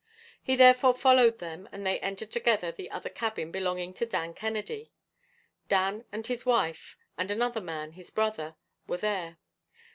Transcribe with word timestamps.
He 0.41 0.55
therefore 0.55 0.95
followed 0.95 1.37
them, 1.37 1.69
and 1.71 1.85
they 1.85 1.99
entered 1.99 2.31
together 2.31 2.71
the 2.71 2.89
other 2.89 3.07
cabin 3.07 3.51
belonging 3.51 3.93
to 3.93 4.05
Dan 4.07 4.33
Kennedy. 4.33 4.91
Dan 5.69 6.05
and 6.11 6.25
his 6.25 6.43
wife, 6.43 6.97
and 7.19 7.29
another 7.29 7.61
man, 7.61 7.91
his 7.91 8.09
brother, 8.09 8.55
were 8.87 8.97
there. 8.97 9.37